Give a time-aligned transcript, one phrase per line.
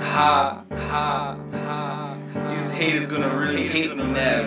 [0.00, 2.16] ha, ha, ha.
[2.50, 4.42] These haters gonna really hate me now.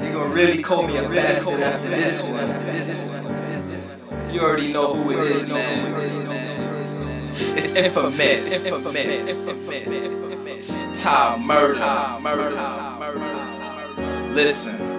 [0.00, 2.48] They gonna really call me a bastard after this one.
[4.32, 5.94] You already know who it is, man.
[7.56, 8.70] It's infamous.
[11.02, 11.78] Tom Murder.
[14.34, 14.93] Listen.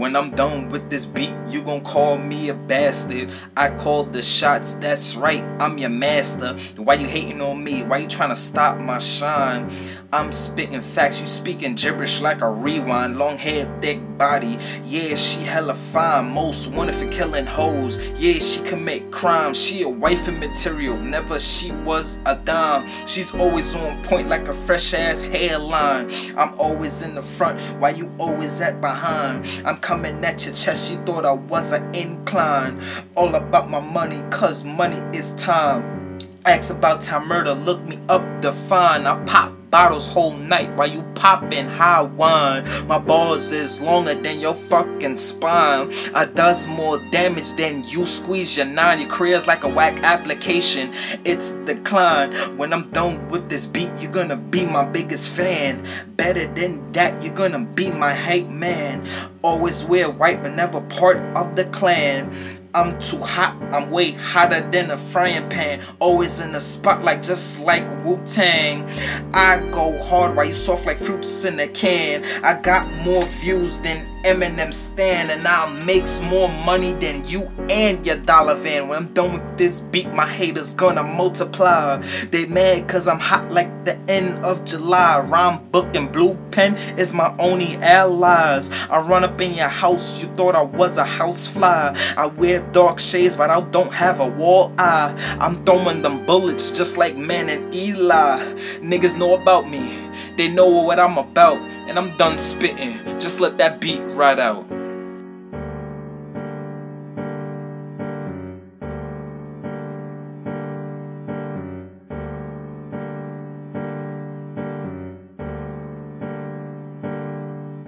[0.00, 3.28] When I'm done with this beat, you gon' call me a bastard.
[3.54, 6.56] I called the shots, that's right, I'm your master.
[6.76, 7.84] Why you hating on me?
[7.84, 9.70] Why you trying to stop my shine?
[10.10, 13.18] I'm spitting facts, you speaking gibberish like a rewind.
[13.18, 16.30] Long hair, thick body, yeah, she hella fine.
[16.30, 19.62] Most wanted for killing hoes, yeah, she commit crimes.
[19.62, 22.88] She a wifey material, never she was a dime.
[23.06, 26.10] She's always on point like a fresh ass hairline.
[26.38, 29.46] I'm always in the front, why you always at behind?
[29.66, 32.80] I'm coming at your chest, she thought I was an incline.
[33.16, 36.16] All about my money, cause money is time.
[36.46, 39.04] Ask about time murder, look me up, define.
[39.08, 42.64] I pop bottles whole night while you poppin' high wine.
[42.86, 45.92] My balls is longer than your fucking spine.
[46.14, 49.00] I does more damage than you squeeze your nine.
[49.00, 50.92] Your career's like a whack application.
[51.24, 52.32] It's decline.
[52.56, 55.86] When I'm done with this beat, you're gonna be my biggest fan.
[56.16, 59.06] Better than that, you're gonna be my hate man.
[59.42, 62.59] Always wear white, but never part of the clan.
[62.72, 65.80] I'm too hot, I'm way hotter than a frying pan.
[65.98, 68.88] Always in the spotlight, just like Wu Tang.
[69.34, 72.24] I go hard while you soft like fruits in a can.
[72.44, 78.06] I got more views than Eminem Stan, and I makes more money than you and
[78.06, 78.88] your dollar van.
[78.88, 81.96] When I'm done with this beat, my haters gonna multiply.
[82.30, 85.20] They mad cause I'm hot like the end of July.
[85.20, 88.70] Rhyme book and blue pen is my only allies.
[88.90, 91.96] I run up in your house, you thought I was a housefly.
[92.16, 95.14] I wear dark shades, but I don't have a wall eye.
[95.40, 98.38] I'm throwing them bullets just like man and Eli.
[98.80, 99.96] Niggas know about me,
[100.36, 101.58] they know what I'm about,
[101.90, 102.94] and I'm done spitting.
[103.18, 104.79] Just let that beat ride out.